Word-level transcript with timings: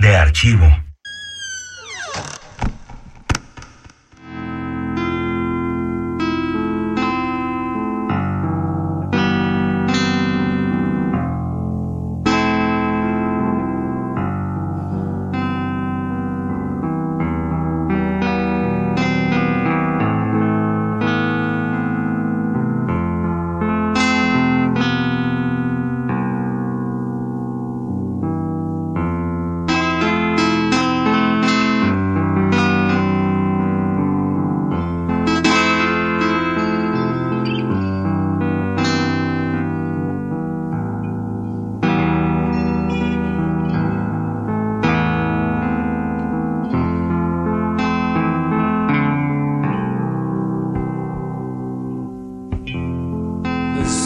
De 0.00 0.16
archivo. 0.16 0.89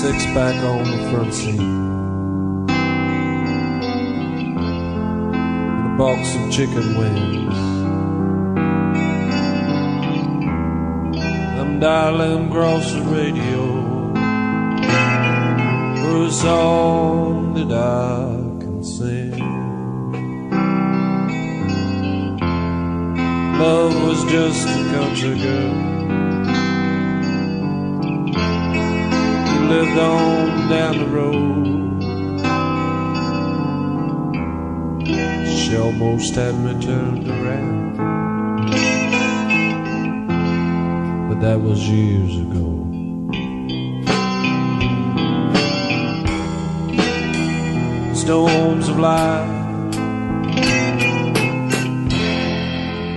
Six 0.04 0.26
pack 0.36 0.62
on 0.62 0.84
the 0.84 1.10
front 1.10 1.32
seat. 1.32 1.58
And 1.58 2.68
a 5.86 5.96
box 5.96 6.34
of 6.36 6.52
chicken 6.52 6.98
wings. 6.98 7.58
I'm 11.58 11.80
dialing 11.80 12.48
across 12.50 12.92
the 12.92 13.00
radio 13.00 13.62
for 16.02 16.16
a 16.26 16.30
song 16.30 17.54
that 17.54 17.72
I 17.72 18.60
can 18.60 18.84
sing. 18.84 19.38
Love 23.58 23.94
was 24.06 24.22
just 24.30 24.68
a 24.68 24.82
country 24.92 25.38
girl. 25.38 25.93
Lived 29.68 29.98
on 29.98 30.68
down 30.68 30.98
the 30.98 31.06
road. 31.06 32.02
She 35.56 35.76
almost 35.76 36.34
had 36.34 36.54
me 36.58 36.78
turned 36.82 37.26
around, 37.28 37.96
but 41.28 41.40
that 41.40 41.60
was 41.60 41.88
years 41.88 42.36
ago. 42.36 42.72
Storms 48.14 48.88
of 48.88 48.98
life 48.98 49.96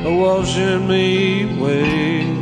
are 0.05 0.15
washing 0.15 0.87
me 0.87 1.59
away. 1.59 2.36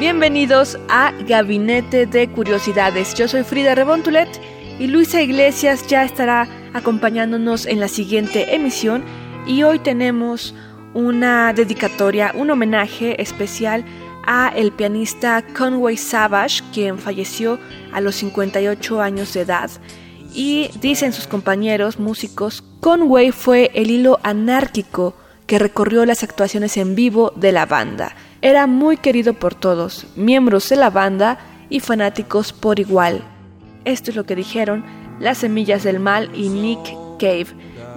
Bienvenidos 0.00 0.78
a 0.88 1.12
Gabinete 1.28 2.06
de 2.06 2.30
Curiosidades. 2.30 3.14
Yo 3.14 3.28
soy 3.28 3.42
Frida 3.42 3.74
Rebontulet 3.74 4.40
y 4.78 4.86
Luisa 4.86 5.20
Iglesias 5.20 5.86
ya 5.88 6.04
estará 6.04 6.48
acompañándonos 6.72 7.66
en 7.66 7.80
la 7.80 7.88
siguiente 7.88 8.54
emisión. 8.54 9.04
Y 9.46 9.62
hoy 9.64 9.78
tenemos 9.78 10.54
una 10.94 11.52
dedicatoria, 11.52 12.32
un 12.34 12.48
homenaje 12.48 13.20
especial 13.20 13.84
a 14.26 14.48
el 14.48 14.72
pianista 14.72 15.44
Conway 15.56 15.96
Savage, 15.96 16.62
quien 16.72 16.98
falleció 16.98 17.58
a 17.92 18.00
los 18.00 18.16
58 18.16 19.00
años 19.00 19.32
de 19.34 19.40
edad. 19.42 19.70
Y 20.34 20.70
dicen 20.80 21.12
sus 21.12 21.26
compañeros 21.26 21.98
músicos, 21.98 22.62
Conway 22.80 23.30
fue 23.30 23.70
el 23.74 23.90
hilo 23.90 24.18
anárquico 24.22 25.14
que 25.46 25.58
recorrió 25.58 26.04
las 26.06 26.22
actuaciones 26.22 26.76
en 26.76 26.94
vivo 26.94 27.32
de 27.36 27.52
la 27.52 27.66
banda. 27.66 28.14
Era 28.42 28.66
muy 28.66 28.96
querido 28.96 29.34
por 29.34 29.54
todos, 29.54 30.06
miembros 30.16 30.68
de 30.68 30.76
la 30.76 30.90
banda 30.90 31.38
y 31.70 31.80
fanáticos 31.80 32.52
por 32.52 32.80
igual. 32.80 33.22
Esto 33.84 34.10
es 34.10 34.16
lo 34.16 34.24
que 34.24 34.36
dijeron 34.36 34.84
Las 35.20 35.38
Semillas 35.38 35.84
del 35.84 36.00
Mal 36.00 36.30
y 36.34 36.48
Nick 36.48 36.80
Cave 37.18 37.48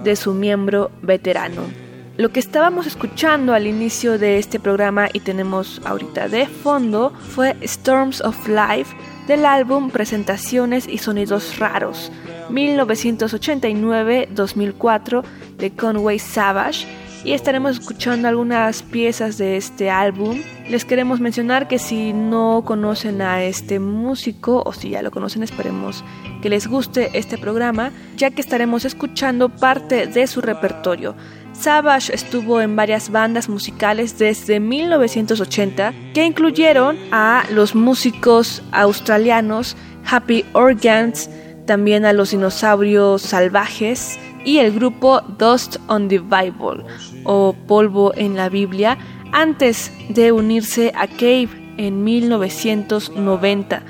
de 0.04 0.16
su 0.16 0.34
miembro 0.34 0.90
veterano. 1.02 1.87
Lo 2.18 2.28
que 2.30 2.40
estábamos 2.40 2.86
escuchando 2.88 3.54
al 3.54 3.68
inicio 3.68 4.18
de 4.18 4.38
este 4.38 4.58
programa 4.58 5.06
y 5.12 5.20
tenemos 5.20 5.80
ahorita 5.84 6.26
de 6.26 6.48
fondo 6.48 7.10
fue 7.10 7.56
Storms 7.60 8.20
of 8.22 8.48
Life 8.48 8.96
del 9.28 9.44
álbum 9.44 9.90
Presentaciones 9.90 10.88
y 10.88 10.98
Sonidos 10.98 11.60
Raros 11.60 12.10
1989-2004 12.50 15.22
de 15.58 15.70
Conway 15.70 16.18
Savage 16.18 16.88
y 17.24 17.34
estaremos 17.34 17.78
escuchando 17.78 18.26
algunas 18.26 18.82
piezas 18.82 19.38
de 19.38 19.56
este 19.56 19.88
álbum. 19.90 20.42
Les 20.68 20.84
queremos 20.84 21.20
mencionar 21.20 21.68
que 21.68 21.78
si 21.78 22.12
no 22.12 22.64
conocen 22.64 23.22
a 23.22 23.44
este 23.44 23.78
músico 23.78 24.64
o 24.66 24.72
si 24.72 24.90
ya 24.90 25.02
lo 25.02 25.12
conocen 25.12 25.44
esperemos 25.44 26.02
que 26.42 26.48
les 26.48 26.66
guste 26.66 27.10
este 27.14 27.38
programa 27.38 27.92
ya 28.16 28.30
que 28.30 28.40
estaremos 28.40 28.84
escuchando 28.84 29.50
parte 29.50 30.08
de 30.08 30.26
su 30.26 30.40
repertorio. 30.40 31.14
Savage 31.60 32.14
estuvo 32.14 32.60
en 32.60 32.76
varias 32.76 33.10
bandas 33.10 33.48
musicales 33.48 34.16
desde 34.16 34.60
1980 34.60 35.92
que 36.14 36.24
incluyeron 36.24 36.96
a 37.10 37.44
los 37.50 37.74
músicos 37.74 38.62
australianos 38.70 39.76
Happy 40.08 40.44
Organs, 40.52 41.28
también 41.66 42.04
a 42.04 42.12
los 42.12 42.30
dinosaurios 42.30 43.22
salvajes 43.22 44.20
y 44.44 44.58
el 44.58 44.72
grupo 44.72 45.20
Dust 45.36 45.76
on 45.88 46.08
the 46.08 46.20
Bible 46.20 46.84
o 47.24 47.56
Polvo 47.66 48.12
en 48.14 48.36
la 48.36 48.48
Biblia 48.48 48.96
antes 49.32 49.92
de 50.08 50.30
unirse 50.30 50.92
a 50.94 51.08
Cave 51.08 51.48
en 51.76 52.04
1990 52.04 53.82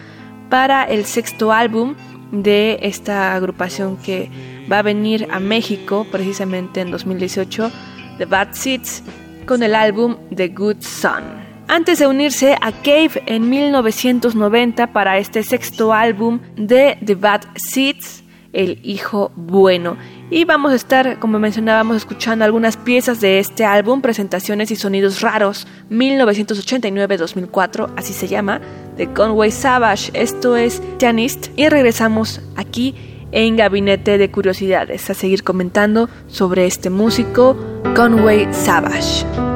para 0.48 0.84
el 0.84 1.04
sexto 1.04 1.52
álbum 1.52 1.94
de 2.32 2.78
esta 2.82 3.34
agrupación 3.34 3.96
que 3.96 4.30
va 4.70 4.80
a 4.80 4.82
venir 4.82 5.28
a 5.30 5.40
México 5.40 6.06
precisamente 6.10 6.80
en 6.80 6.90
2018, 6.90 7.70
The 8.18 8.24
Bad 8.26 8.52
Seeds, 8.52 9.02
con 9.46 9.62
el 9.62 9.74
álbum 9.74 10.16
The 10.34 10.48
Good 10.48 10.80
Son. 10.80 11.24
Antes 11.68 11.98
de 11.98 12.06
unirse 12.06 12.54
a 12.60 12.72
Cave 12.72 13.22
en 13.26 13.50
1990 13.50 14.92
para 14.92 15.18
este 15.18 15.42
sexto 15.42 15.92
álbum 15.92 16.40
de 16.56 16.98
The 17.04 17.14
Bad 17.14 17.42
Seeds, 17.56 18.24
El 18.52 18.80
Hijo 18.82 19.32
Bueno. 19.36 19.96
Y 20.30 20.44
vamos 20.44 20.72
a 20.72 20.74
estar, 20.74 21.18
como 21.18 21.38
mencionábamos, 21.38 21.96
escuchando 21.96 22.44
algunas 22.44 22.76
piezas 22.76 23.20
de 23.20 23.38
este 23.38 23.64
álbum, 23.64 24.02
presentaciones 24.02 24.70
y 24.70 24.76
sonidos 24.76 25.22
raros, 25.22 25.66
1989-2004, 25.90 27.90
así 27.96 28.12
se 28.12 28.28
llama, 28.28 28.60
de 28.98 29.10
Conway 29.10 29.50
Savage. 29.50 30.10
Esto 30.12 30.56
es 30.56 30.82
Pianist 30.98 31.48
y 31.56 31.70
regresamos 31.70 32.42
aquí 32.56 32.94
en 33.32 33.56
Gabinete 33.56 34.18
de 34.18 34.30
Curiosidades 34.30 35.08
a 35.08 35.14
seguir 35.14 35.44
comentando 35.44 36.10
sobre 36.26 36.66
este 36.66 36.90
músico, 36.90 37.56
Conway 37.94 38.52
Savage. 38.52 39.47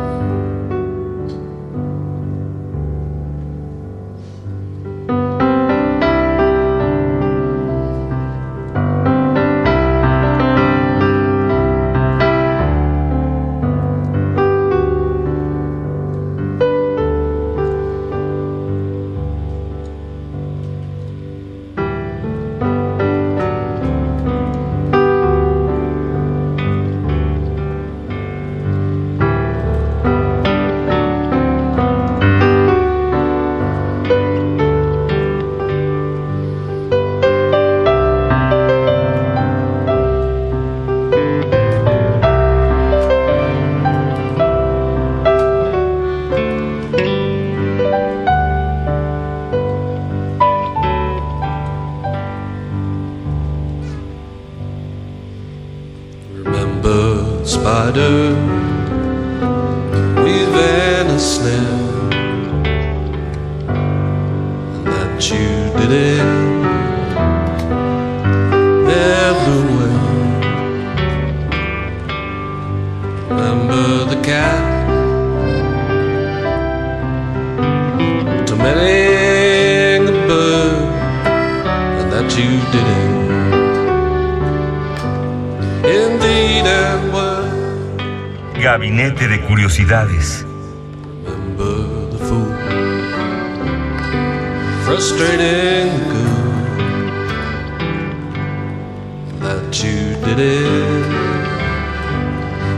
You 99.85 100.15
did 100.25 100.39
it 100.39 101.07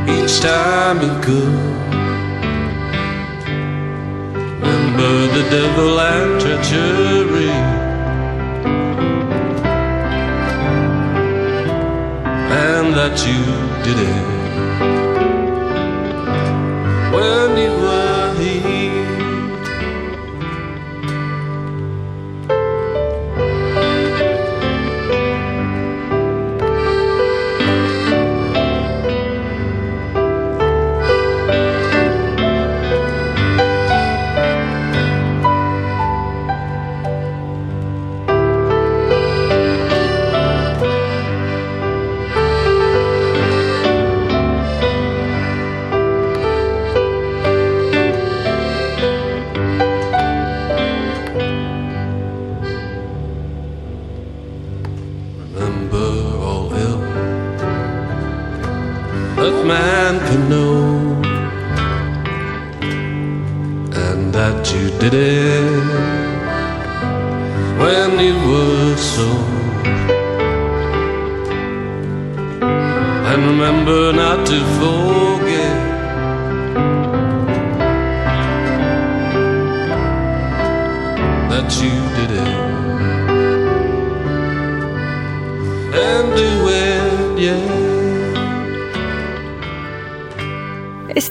each 0.09 0.41
time 0.41 1.03
you 1.03 1.15
could. 1.21 1.55
Remember 4.61 5.15
the 5.37 5.45
devil 5.51 6.01
and 6.01 6.41
treachery. 6.41 7.51
And 12.65 12.95
that 12.95 13.17
you 13.27 13.43
did 13.85 13.99
it 13.99 14.44
when 17.15 17.57
you 17.57 17.73
were 17.73 18.35
here. 18.39 18.74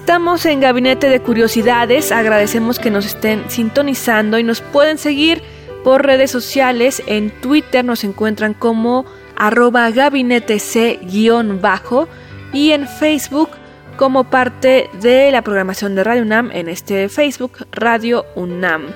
Estamos 0.04 0.46
en 0.46 0.60
Gabinete 0.60 1.08
de 1.08 1.22
Curiosidades, 1.22 2.12
agradecemos 2.12 2.78
que 2.78 2.92
nos 2.92 3.06
estén 3.06 3.50
sintonizando 3.50 4.38
y 4.38 4.44
nos 4.44 4.60
pueden 4.60 4.98
seguir 4.98 5.42
por 5.86 6.06
redes 6.06 6.30
sociales. 6.30 7.02
En 7.08 7.32
Twitter 7.40 7.86
nos 7.86 8.04
encuentran 8.04 8.54
como 8.54 9.06
arroba 9.38 9.90
gabinete 9.92 10.60
C-bajo 10.60 12.10
y 12.52 12.72
en 12.72 12.86
Facebook 12.86 13.52
como 13.96 14.26
parte 14.26 14.90
de 15.00 15.32
la 15.32 15.42
programación 15.42 15.96
de 15.96 16.04
Radio 16.04 16.24
UNAM 16.24 16.52
en 16.52 16.68
este 16.68 17.08
Facebook 17.08 17.66
Radio 17.72 18.26
UNAM. 18.36 18.88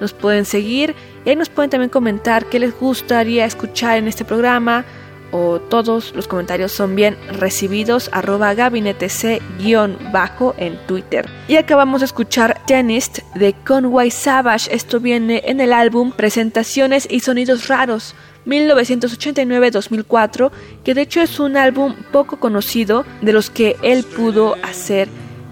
Nos 0.00 0.12
pueden 0.12 0.44
seguir 0.44 0.94
y 1.24 1.30
ahí 1.30 1.34
nos 1.34 1.48
pueden 1.48 1.70
también 1.70 1.90
comentar 1.90 2.46
qué 2.46 2.60
les 2.60 2.78
gustaría 2.78 3.46
escuchar 3.46 3.98
en 3.98 4.06
este 4.06 4.24
programa 4.24 4.84
o 5.32 5.58
todos 5.58 6.14
los 6.14 6.28
comentarios 6.28 6.70
son 6.70 6.94
bien 6.94 7.16
recibidos 7.32 8.08
arroba 8.12 8.54
gabinete 8.54 9.08
C-bajo 9.08 10.54
en 10.58 10.78
Twitter. 10.86 11.28
Y 11.48 11.56
acabamos 11.56 12.02
de 12.02 12.06
escuchar 12.06 12.60
Tennis 12.66 13.10
de 13.34 13.54
Conway 13.54 14.10
Savage. 14.10 14.72
Esto 14.72 15.00
viene 15.00 15.42
en 15.46 15.60
el 15.60 15.72
álbum 15.72 16.12
Presentaciones 16.12 17.08
y 17.10 17.20
Sonidos 17.20 17.68
Raros 17.68 18.14
1989-2004, 18.46 20.50
que 20.84 20.94
de 20.94 21.02
hecho 21.02 21.20
es 21.20 21.40
un 21.40 21.56
álbum 21.56 21.96
poco 22.12 22.38
conocido 22.38 23.04
de 23.20 23.32
los 23.32 23.50
que 23.50 23.76
él 23.82 24.04
pudo 24.04 24.54
hacer 24.62 25.08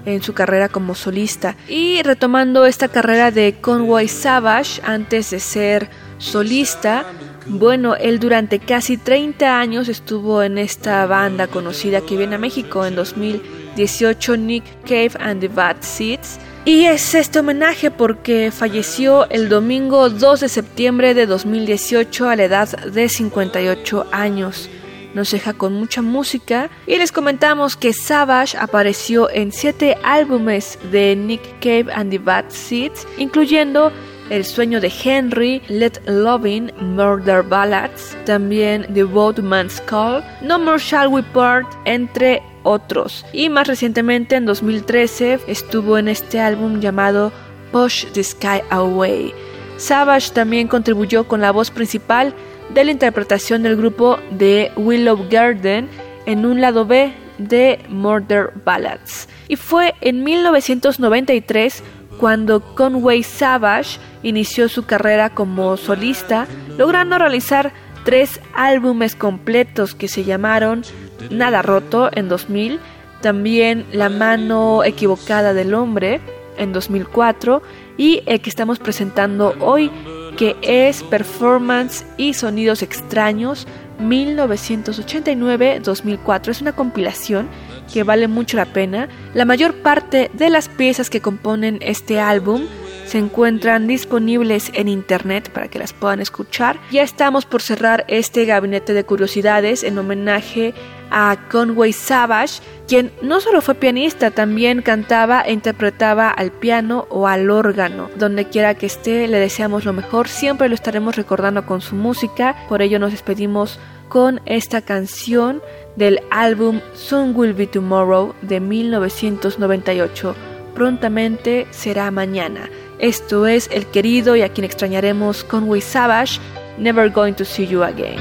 en 0.06 0.22
su 0.22 0.32
carrera 0.32 0.68
como 0.68 0.94
solista. 0.94 1.56
Y 1.68 2.02
retomando 2.02 2.66
esta 2.66 2.88
carrera 2.88 3.30
de 3.30 3.56
Conway 3.60 4.08
Savage 4.08 4.80
antes 4.84 5.30
de 5.30 5.40
ser 5.40 5.90
solista, 6.18 7.04
bueno, 7.46 7.96
él 7.96 8.20
durante 8.20 8.58
casi 8.58 8.96
30 8.96 9.58
años 9.58 9.88
estuvo 9.88 10.42
en 10.42 10.58
esta 10.58 11.06
banda 11.06 11.46
conocida 11.46 12.00
que 12.00 12.16
viene 12.16 12.36
a 12.36 12.38
México 12.38 12.84
en 12.84 12.94
2018, 12.94 14.36
Nick 14.36 14.64
Cave 14.84 15.12
and 15.18 15.40
the 15.40 15.48
Bad 15.48 15.76
Seeds. 15.80 16.38
Y 16.64 16.84
es 16.84 17.14
este 17.14 17.38
homenaje 17.38 17.90
porque 17.90 18.50
falleció 18.50 19.28
el 19.30 19.48
domingo 19.48 20.10
2 20.10 20.40
de 20.40 20.48
septiembre 20.48 21.14
de 21.14 21.26
2018 21.26 22.28
a 22.28 22.36
la 22.36 22.44
edad 22.44 22.68
de 22.68 23.08
58 23.08 24.06
años. 24.12 24.68
Nos 25.14 25.30
deja 25.32 25.54
con 25.54 25.72
mucha 25.72 26.02
música 26.02 26.70
y 26.86 26.96
les 26.96 27.10
comentamos 27.10 27.76
que 27.76 27.92
Savage 27.92 28.56
apareció 28.56 29.28
en 29.30 29.52
7 29.52 29.96
álbumes 30.04 30.78
de 30.92 31.16
Nick 31.16 31.42
Cave 31.60 31.86
and 31.92 32.10
the 32.10 32.18
Bad 32.18 32.50
Seeds, 32.50 33.06
incluyendo 33.18 33.90
el 34.30 34.44
sueño 34.44 34.80
de 34.80 34.92
Henry, 35.04 35.60
Let 35.68 36.00
Loving, 36.06 36.72
Murder 36.80 37.42
Ballads, 37.42 38.16
también 38.24 38.86
The 38.94 39.04
Boatman's 39.04 39.80
Call, 39.82 40.24
No 40.40 40.58
More 40.58 40.78
Shall 40.78 41.08
We 41.08 41.22
Part, 41.22 41.66
entre 41.84 42.42
otros. 42.62 43.26
Y 43.32 43.48
más 43.48 43.66
recientemente, 43.66 44.36
en 44.36 44.46
2013, 44.46 45.40
estuvo 45.46 45.98
en 45.98 46.08
este 46.08 46.40
álbum 46.40 46.80
llamado 46.80 47.32
Push 47.72 48.06
the 48.12 48.22
Sky 48.22 48.62
Away. 48.70 49.34
Savage 49.76 50.30
también 50.32 50.68
contribuyó 50.68 51.26
con 51.26 51.40
la 51.40 51.50
voz 51.50 51.70
principal 51.70 52.34
de 52.72 52.84
la 52.84 52.92
interpretación 52.92 53.62
del 53.62 53.76
grupo 53.76 54.18
de 54.30 54.70
Willow 54.76 55.26
Garden 55.28 55.88
en 56.26 56.46
un 56.46 56.60
lado 56.60 56.86
B 56.86 57.12
de 57.38 57.80
Murder 57.88 58.52
Ballads. 58.64 59.28
Y 59.48 59.56
fue 59.56 59.94
en 60.00 60.22
1993 60.22 61.82
cuando 62.20 62.60
Conway 62.60 63.22
Savage 63.22 63.98
inició 64.22 64.68
su 64.68 64.84
carrera 64.84 65.30
como 65.30 65.78
solista, 65.78 66.46
logrando 66.76 67.16
realizar 67.16 67.72
tres 68.04 68.42
álbumes 68.54 69.16
completos 69.16 69.94
que 69.94 70.06
se 70.06 70.24
llamaron 70.24 70.82
Nada 71.30 71.62
Roto 71.62 72.10
en 72.12 72.28
2000, 72.28 72.78
también 73.22 73.86
La 73.92 74.10
mano 74.10 74.84
equivocada 74.84 75.54
del 75.54 75.72
hombre 75.72 76.20
en 76.58 76.74
2004 76.74 77.62
y 77.96 78.22
el 78.26 78.42
que 78.42 78.50
estamos 78.50 78.78
presentando 78.78 79.54
hoy 79.60 79.90
que 80.36 80.56
es 80.62 81.02
Performance 81.04 82.04
y 82.18 82.34
Sonidos 82.34 82.82
Extraños 82.82 83.66
1989-2004. 84.00 86.48
Es 86.48 86.60
una 86.60 86.72
compilación 86.72 87.48
que 87.92 88.04
vale 88.04 88.28
mucho 88.28 88.56
la 88.56 88.66
pena. 88.66 89.08
La 89.34 89.44
mayor 89.44 89.74
parte 89.74 90.30
de 90.34 90.50
las 90.50 90.68
piezas 90.68 91.10
que 91.10 91.20
componen 91.20 91.78
este 91.80 92.20
álbum 92.20 92.62
se 93.10 93.18
encuentran 93.18 93.88
disponibles 93.88 94.70
en 94.72 94.86
internet 94.86 95.50
para 95.50 95.66
que 95.66 95.80
las 95.80 95.92
puedan 95.92 96.20
escuchar. 96.20 96.78
Ya 96.92 97.02
estamos 97.02 97.44
por 97.44 97.60
cerrar 97.60 98.04
este 98.06 98.44
gabinete 98.44 98.94
de 98.94 99.02
curiosidades 99.02 99.82
en 99.82 99.98
homenaje 99.98 100.74
a 101.10 101.36
Conway 101.50 101.92
Savage, 101.92 102.60
quien 102.86 103.10
no 103.20 103.40
solo 103.40 103.62
fue 103.62 103.74
pianista, 103.74 104.30
también 104.30 104.80
cantaba 104.80 105.40
e 105.40 105.52
interpretaba 105.52 106.30
al 106.30 106.52
piano 106.52 107.08
o 107.10 107.26
al 107.26 107.50
órgano. 107.50 108.08
Donde 108.16 108.44
quiera 108.44 108.74
que 108.74 108.86
esté, 108.86 109.26
le 109.26 109.38
deseamos 109.38 109.84
lo 109.84 109.92
mejor, 109.92 110.28
siempre 110.28 110.68
lo 110.68 110.76
estaremos 110.76 111.16
recordando 111.16 111.66
con 111.66 111.80
su 111.80 111.96
música, 111.96 112.54
por 112.68 112.80
ello 112.80 113.00
nos 113.00 113.10
despedimos 113.10 113.80
con 114.10 114.42
esta 114.44 114.82
canción 114.82 115.62
del 115.96 116.20
álbum 116.30 116.80
Soon 116.94 117.32
Will 117.34 117.54
Be 117.54 117.66
Tomorrow 117.66 118.34
de 118.42 118.60
1998. 118.60 120.34
Prontamente 120.74 121.66
será 121.70 122.10
mañana. 122.10 122.68
Esto 122.98 123.46
es 123.46 123.70
el 123.72 123.86
querido 123.86 124.36
y 124.36 124.42
a 124.42 124.50
quien 124.50 124.64
extrañaremos 124.66 125.44
Conway 125.44 125.80
Savage, 125.80 126.38
Never 126.76 127.10
Going 127.10 127.34
to 127.34 127.44
See 127.44 127.66
You 127.66 127.82
Again. 127.82 128.18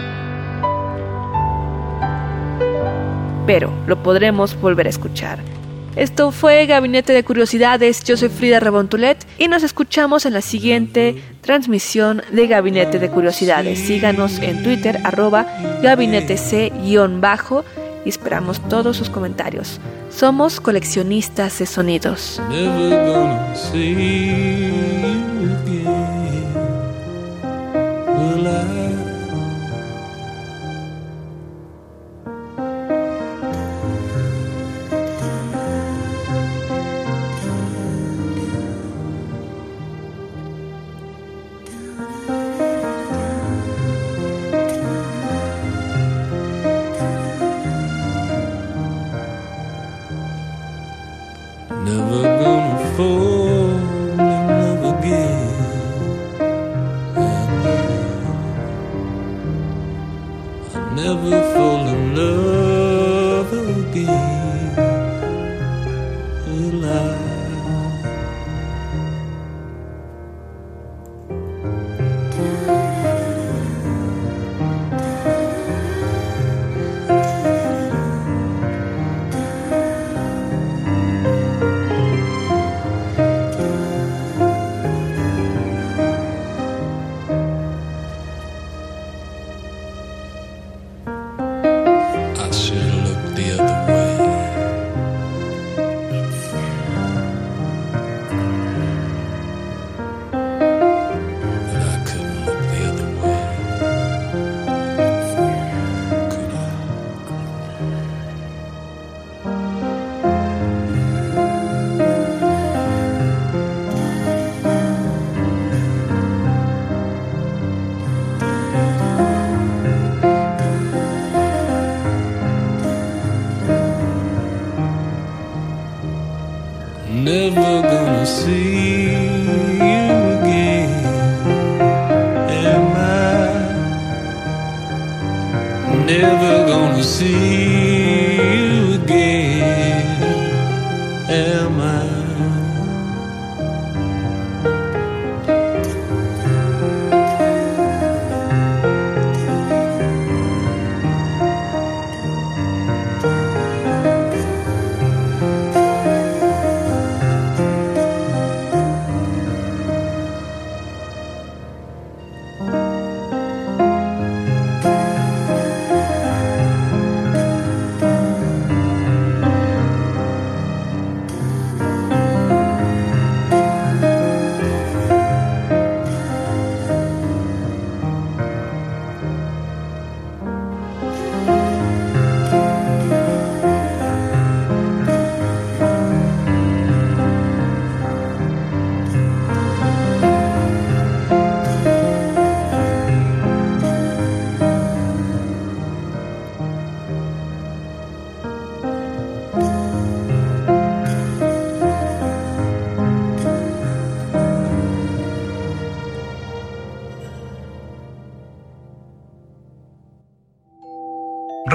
Pero 3.45 3.73
lo 3.87 4.01
podremos 4.01 4.59
volver 4.61 4.85
a 4.85 4.91
escuchar. 4.91 5.39
Esto 5.99 6.31
fue 6.31 6.65
Gabinete 6.65 7.11
de 7.11 7.25
Curiosidades, 7.25 8.05
yo 8.05 8.15
soy 8.15 8.29
Frida 8.29 8.61
Rebontulet 8.61 9.17
y 9.37 9.49
nos 9.49 9.63
escuchamos 9.63 10.25
en 10.25 10.31
la 10.31 10.39
siguiente 10.39 11.21
transmisión 11.41 12.21
de 12.31 12.47
Gabinete 12.47 12.99
de 12.99 13.09
Curiosidades. 13.09 13.79
Síganos 13.79 14.39
en 14.39 14.63
Twitter 14.63 15.01
arroba 15.03 15.45
gabinete 15.83 16.37
c-bajo 16.37 17.65
y 18.05 18.09
esperamos 18.09 18.61
todos 18.69 18.95
sus 18.95 19.09
comentarios. 19.09 19.81
Somos 20.09 20.61
coleccionistas 20.61 21.59
de 21.59 21.65
sonidos. 21.65 22.39
fall 61.53 61.87
in 61.87 62.15
love 62.15 63.51
again, 63.53 64.75
will 66.47 66.85
I 66.85 67.28